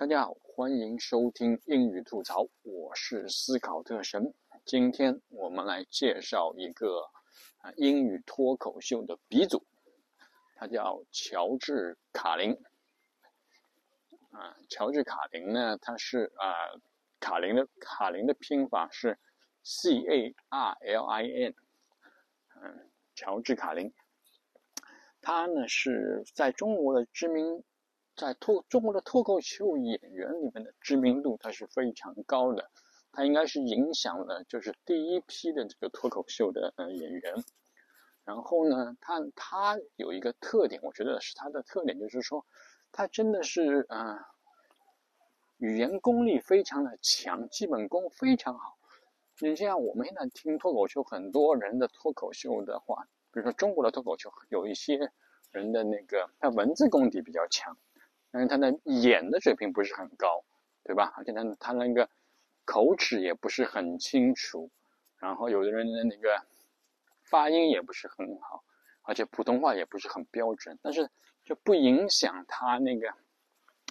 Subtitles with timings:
[0.00, 4.32] 大家好，欢迎收听英语吐槽，我是思考特神。
[4.64, 7.02] 今天我们来介绍一个
[7.58, 9.62] 啊英语脱口秀的鼻祖，
[10.56, 12.56] 他叫乔治卡林。
[14.30, 16.48] 啊，乔治卡林呢，他是啊
[17.20, 19.18] 卡林的卡林的拼法是
[19.62, 21.54] C A R L I N，
[22.62, 23.92] 嗯，乔治卡林，
[25.20, 27.62] 他呢是在中国的知名。
[28.16, 32.70] 在脱中国的脱口秀演员里面的知名度，它是非常高的。
[33.12, 37.34] 他应该是影响了就是第一批的这个脱口秀的呃演员。
[38.24, 42.46] 然后呢，他他有一个特点，我觉得是他的特点，就是说
[42.92, 44.18] 他真的是呃
[45.56, 48.78] 语言功力非常的强，基本功非常好。
[49.40, 55.10] 你像我们现在听脱口秀，很多人的脱口秀的话，比如说中国的脱口秀，有一些
[55.50, 57.76] 人的那个他文字功底比较强。
[58.32, 60.44] 但是他的演的水平不是很高，
[60.84, 61.12] 对吧？
[61.16, 62.08] 而且他他那个
[62.64, 64.70] 口齿也不是很清楚，
[65.18, 66.40] 然后有的人的那个
[67.24, 68.62] 发音也不是很好，
[69.02, 70.78] 而且普通话也不是很标准。
[70.80, 71.10] 但是
[71.44, 73.12] 就不影响他那个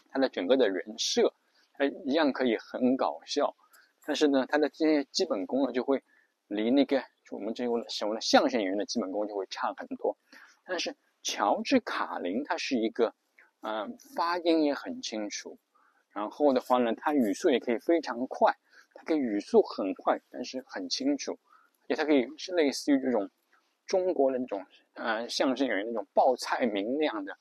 [0.10, 1.34] 他的整个的人设，
[1.74, 3.58] 他一样可以很搞笑。
[4.06, 6.02] 但是呢，他的这些基本功呢，就会
[6.48, 10.18] 离那个我们这种所谓的相声演员的基本功就会差很多。
[10.64, 13.14] 但是乔治卡林他是一个。
[13.62, 15.60] 嗯，发音也很清楚，
[16.14, 18.56] 然后的话呢，他语速也可以非常快，
[18.94, 21.38] 他可以语速很快，但是很清楚，
[21.88, 23.30] 也他可以是类似于这种
[23.86, 27.38] 中国的那种呃相声演员那种报菜名那样的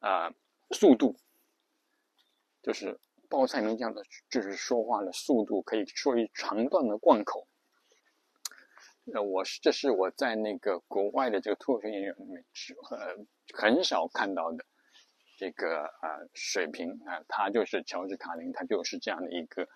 [0.00, 0.34] 呃
[0.72, 1.16] 速度，
[2.60, 7.46] 就是报菜名这样的，就是说话的速度可以说一长段的贯口。
[9.12, 13.16] 呃，我是这是我在那个国外的这个脱口秀演员里面是呃
[13.54, 14.64] 很少看到的。
[15.42, 19.68] 这个呃水平啊，他就是乔治卡林，他就是这样的一个，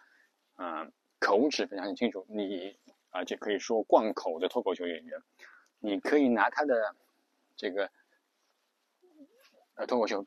[0.58, 2.78] 嗯，口齿非常清楚，你
[3.10, 5.20] 而且可以说贯口的脱口秀演员，
[5.80, 6.94] 你可以拿他的
[7.56, 7.90] 这个
[9.74, 10.24] 呃脱口秀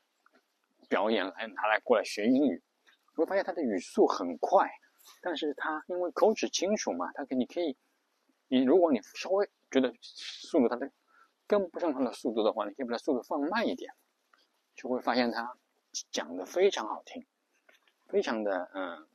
[0.89, 2.61] 表演来拿来过来学英语，
[3.15, 4.69] 你会发现他的语速很快，
[5.21, 7.77] 但是他因为口齿清楚嘛，他可你可以，
[8.49, 10.91] 你如果你稍微觉得速度他的
[11.47, 13.93] 跟不上他的速度的话，你可以把他速度放慢一点。
[14.79, 15.57] 就会发现他
[16.09, 17.25] 讲的非常好听，
[18.07, 19.05] 非常的嗯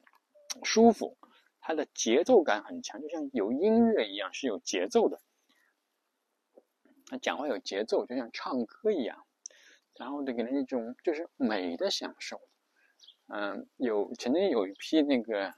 [0.62, 1.16] 舒服，
[1.58, 5.22] 他的节奏感很强，就像有音乐一样，是有节奏的。
[7.06, 9.24] 他讲话有节奏，就像唱歌一样，
[9.94, 12.42] 然后就给人一种就是美的享受。
[13.28, 15.54] 嗯，有曾经有一批那个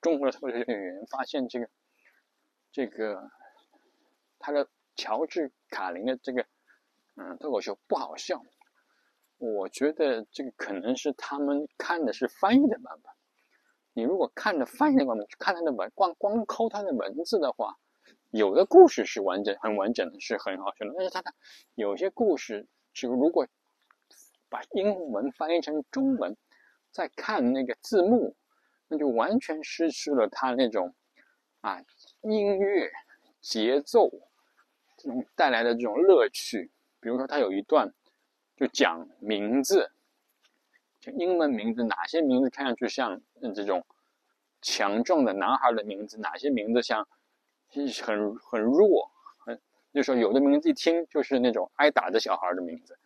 [0.00, 1.70] 中国的脱口秀演员发现这个
[2.72, 3.30] 这个
[4.40, 6.44] 他的乔治卡林的这个
[7.14, 8.42] 嗯脱口秀不好笑。
[9.44, 13.12] 我觉得这个可能是他们看的是翻译的版本。
[13.92, 17.76] 你如果看的翻译的版本，看他的文，光光抠他的文字的话，
[18.30, 20.92] 有的故事是完整、很完整的，是很好笑的。
[20.96, 21.34] 但是他的
[21.74, 23.48] 有些故事，就如果
[24.48, 26.36] 把英文翻译成中文，
[26.92, 28.36] 再看那个字幕，
[28.86, 30.94] 那就完全失去了他那种
[31.62, 31.82] 啊
[32.20, 32.92] 音乐
[33.40, 34.08] 节奏
[34.96, 36.70] 这种带来的这种乐趣。
[37.00, 37.92] 比如说，他有一段。
[38.62, 39.90] 就讲名字，
[41.00, 43.20] 就英文名字，哪些名字看上去像
[43.56, 43.84] 这种
[44.60, 47.08] 强壮的男孩的名字，哪些名字像
[48.04, 49.10] 很很弱，
[49.44, 49.60] 很
[49.92, 52.96] 就说有的名字一听就是那种挨打的小孩的名字，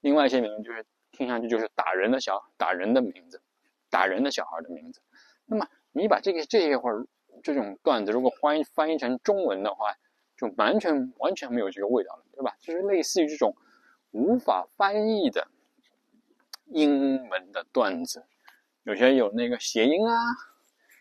[0.00, 3.42] 另外一些名字就是听上去就是打人的小打人的名字，
[3.90, 5.00] 打人的小孩的名字。
[5.44, 7.04] 那么你把这个这一会儿
[7.42, 9.96] 这种段子如果翻译翻译成中文的话，
[10.36, 12.56] 就完全完全没有这个味道了，对吧？
[12.60, 13.56] 就是类似于这种。
[14.16, 15.46] 无法翻译的
[16.64, 18.24] 英文的段子，
[18.82, 20.16] 有些有那个谐音啊，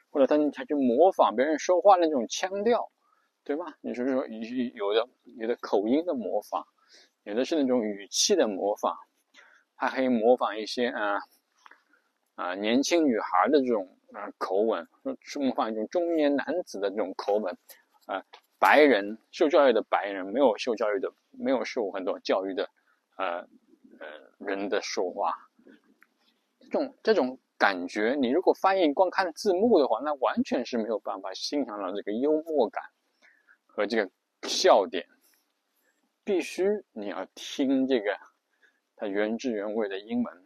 [0.09, 2.91] 或者他他去模仿别人说话那种腔调，
[3.45, 3.77] 对吧？
[3.79, 6.65] 你说说有有的有的口音的模仿，
[7.23, 8.97] 有的是那种语气的模仿，
[9.75, 11.19] 还可以模仿一些啊
[12.35, 14.85] 啊年轻女孩的这种啊口吻，
[15.21, 17.57] 说模仿一种中年男子的这种口吻，
[18.07, 18.25] 啊
[18.59, 22.69] 白人受教育的白人没有受教育的没有受很多教育的。
[23.15, 23.47] 呃
[23.97, 24.07] 呃，
[24.39, 25.33] 人的说话，
[26.59, 32.83] 这种这种感觉，你如果翻译光看字幕的话，那完全是没有办法欣赏到这个幽默感
[33.65, 34.11] 和这个
[34.43, 35.07] 笑点。
[36.25, 38.19] 必须你要听这个
[38.97, 40.45] 他原汁原味的英文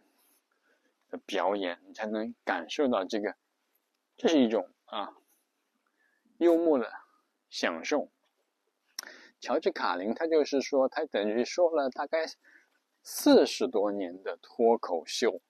[1.09, 3.35] 的表演，你才能感受到这个，
[4.15, 5.15] 这是一种啊
[6.37, 6.91] 幽默的
[7.49, 8.09] 享受。
[9.39, 12.27] 乔治卡林他就是说，他等于说了大概。
[13.03, 15.41] 四十多年的脱口秀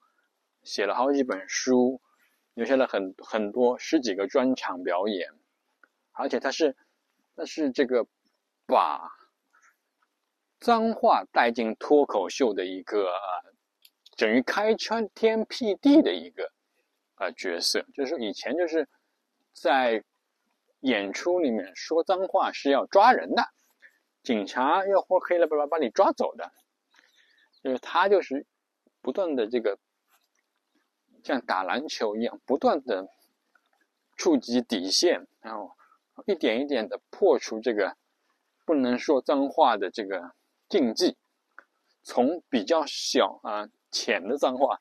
[0.63, 2.01] 写了好几本书，
[2.53, 5.29] 留下了很很多十几个专场表演，
[6.11, 6.75] 而且他是，
[7.35, 8.07] 他是这个
[8.65, 9.09] 把
[10.59, 13.13] 脏话带进脱口秀的一个，
[14.17, 16.51] 等于开天天辟地的一个
[17.15, 18.87] 啊角色，就是以前就是
[19.53, 20.03] 在
[20.81, 23.43] 演出里面说脏话是要抓人的，
[24.23, 26.51] 警察要或黑了巴拉把你抓走的，
[27.63, 28.45] 就是他就是
[29.01, 29.79] 不断的这个。
[31.21, 33.09] 像打篮球一样，不断的
[34.15, 35.75] 触及底线，然后
[36.25, 37.97] 一点一点的破除这个
[38.65, 40.31] 不能说脏话的这个
[40.69, 41.17] 禁忌，
[42.03, 44.79] 从比较小啊浅的脏话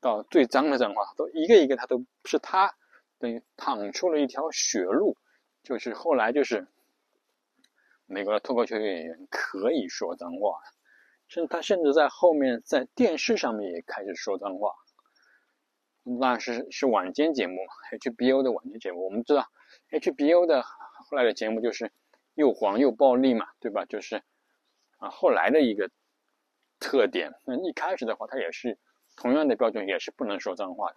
[0.00, 2.74] 到最脏的脏话，都一个一个，他都是他
[3.16, 5.16] 等于淌出了一条血路，
[5.62, 6.66] 就是后来就是
[8.04, 10.60] 美国的脱口秀演员可以说脏话，
[11.28, 14.72] 甚至他甚至在后面在电视上面也开始说脏话。
[16.02, 17.56] 那是是晚间节目
[18.00, 19.04] ，HBO 的晚间节目。
[19.04, 19.46] 我们知道
[19.90, 21.92] ，HBO 的后来的节目就是
[22.34, 23.84] 又黄又暴力嘛，对吧？
[23.84, 24.22] 就是
[24.96, 25.90] 啊，后来的一个
[26.80, 27.32] 特点。
[27.44, 28.78] 那一开始的话，它也是
[29.16, 30.96] 同样的标准，也是不能说脏话的。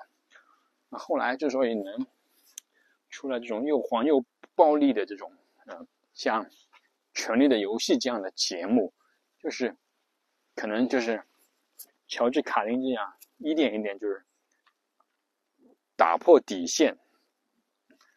[0.88, 2.08] 那后来之所以能
[3.10, 4.24] 出来这种又黄又
[4.56, 5.34] 暴力的这种，
[5.66, 6.46] 呃，像
[7.14, 8.94] 《权力的游戏》这样的节目，
[9.40, 9.76] 就是
[10.62, 11.24] 可能就是
[12.08, 14.24] 乔治卡林这样一点一点就是。
[15.98, 16.98] 打破底线，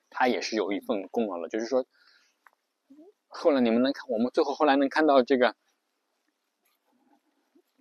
[0.09, 1.51] 他也是有一份功劳的。
[1.51, 1.87] 就是说，
[3.29, 5.53] 后来你们能看，我们最后后来能看到这个《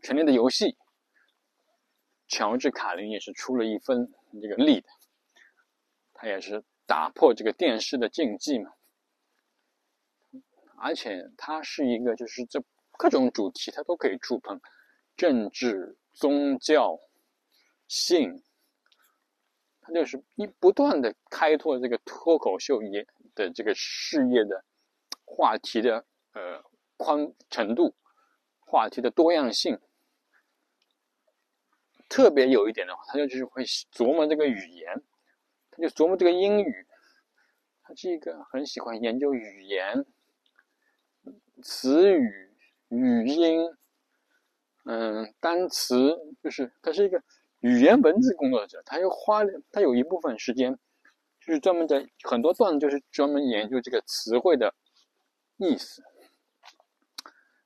[0.02, 0.66] 权力的游戏》，
[2.28, 4.90] 乔治卡林也是出了一份这个力的，
[6.14, 8.74] 他也是打破这个电视的禁忌嘛。
[10.76, 12.62] 而且他是一个，就是这
[12.98, 14.62] 各种主题他都可以触碰，
[15.16, 17.00] 政治、宗教、
[17.88, 18.44] 性。
[19.82, 23.06] 他就是一不断的开拓这个脱口秀业
[23.36, 24.64] 的这个事业的
[25.26, 26.64] 话题的呃
[26.96, 27.94] 宽程度，
[28.60, 29.80] 话题的多样性。
[32.08, 35.04] 特别有一点的话，他就就是会琢磨这个语言，
[35.72, 36.88] 他就琢磨这个英语。
[37.82, 40.06] 他是一个很喜欢研究语言、
[41.62, 42.43] 词语、
[42.96, 43.76] 语音，
[44.86, 47.22] 嗯，单词，就是他是一个。
[47.64, 50.78] 语言文字工作者，他又花了，他有一部分时间，
[51.40, 54.76] 就是专门在很多段，就是专门研究这个词汇的
[55.56, 56.04] 意思，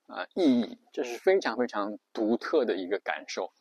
[0.06, 3.52] 啊，意义，这是非常非常独特的一个感受，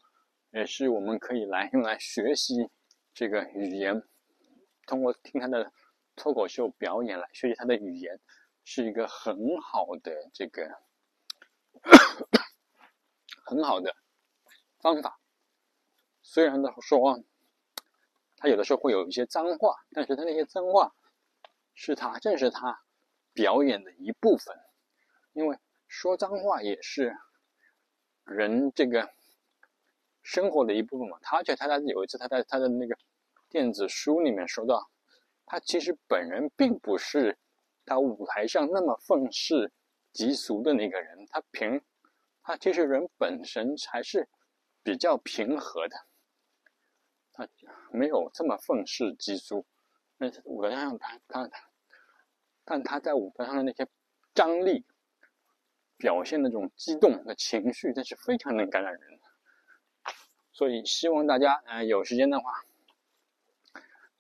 [0.51, 2.69] 也是我们可以来用 来学习
[3.15, 4.03] 这个语言，
[4.87, 5.73] 通过听他的
[6.17, 8.21] 脱口秀表演来学习他的语言，
[8.63, 10.71] 是一个很好的这个
[13.47, 13.95] 很好的
[14.81, 15.19] 方法。
[16.23, 17.23] 虽然他说，
[18.37, 20.95] 他有的时候会有一些脏话，但是他那些脏话，
[21.75, 22.83] 是他正是他
[23.33, 24.57] 表演的一部分，
[25.33, 27.17] 因为说脏话也是
[28.25, 29.09] 人这个
[30.23, 31.19] 生活的一部分嘛。
[31.23, 32.97] 他而且他在有一次他在他的那个
[33.49, 34.91] 电子书里面说到，
[35.47, 37.39] 他其实本人并不是
[37.85, 39.73] 他舞台上那么愤世
[40.17, 41.83] 极俗的那个人，他平
[42.43, 44.31] 他其实人本身还是
[44.83, 45.97] 比较平和的。
[47.33, 47.47] 他
[47.93, 49.67] 没有这么愤世嫉俗，
[50.17, 51.69] 那舞台上他他他，
[52.65, 53.87] 但他在舞台上的那些
[54.35, 54.87] 张力，
[55.99, 59.21] 表现那种激动的情绪，那是非常能感染人。
[60.51, 62.65] 所以希望大家，呃，有时间的话，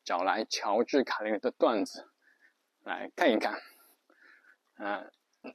[0.04, 2.10] 找来乔治卡林的段子
[2.82, 3.58] 来看一看，
[4.74, 5.10] 嗯，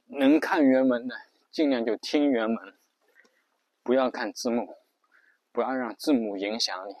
[0.06, 1.14] 能看原文的
[1.50, 2.74] 尽量就听原文，
[3.82, 4.76] 不要看字幕，
[5.50, 6.94] 不要让字幕影响你。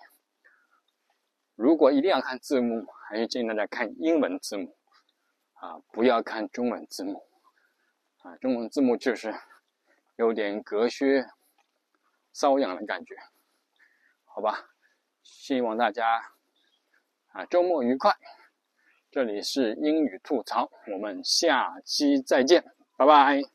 [1.54, 4.76] 如果一定要看字幕，还是建议大家看英文字幕，
[5.54, 7.24] 啊，不要看中文字幕，
[8.22, 9.34] 啊，中文字幕就是
[10.16, 11.26] 有点隔靴
[12.34, 13.14] 搔痒的感觉，
[14.24, 14.70] 好吧？
[15.22, 16.32] 希望大家
[17.28, 18.12] 啊周末愉快。
[19.10, 22.64] 这里是英语吐槽，我们下期再见，
[22.96, 23.51] 拜拜。